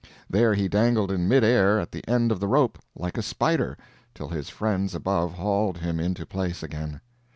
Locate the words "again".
6.63-7.01